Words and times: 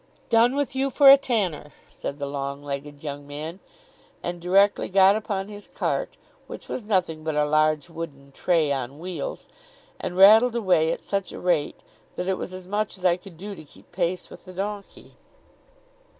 'Done 0.29 0.55
with 0.55 0.75
you 0.75 0.89
for 0.89 1.11
a 1.11 1.15
tanner!' 1.15 1.71
said 1.87 2.17
the 2.17 2.25
long 2.25 2.63
legged 2.63 3.03
young 3.03 3.27
man, 3.27 3.59
and 4.23 4.41
directly 4.41 4.89
got 4.89 5.15
upon 5.15 5.47
his 5.47 5.67
cart, 5.67 6.17
which 6.47 6.67
was 6.67 6.83
nothing 6.83 7.23
but 7.23 7.35
a 7.35 7.45
large 7.45 7.87
wooden 7.87 8.31
tray 8.31 8.71
on 8.71 8.97
wheels, 8.97 9.47
and 9.99 10.17
rattled 10.17 10.55
away 10.55 10.91
at 10.91 11.03
such 11.03 11.31
a 11.31 11.39
rate, 11.39 11.81
that 12.15 12.27
it 12.27 12.39
was 12.39 12.51
as 12.51 12.65
much 12.65 12.97
as 12.97 13.05
I 13.05 13.15
could 13.15 13.37
do 13.37 13.53
to 13.53 13.63
keep 13.63 13.91
pace 13.91 14.31
with 14.31 14.45
the 14.45 14.53
donkey. 14.53 15.17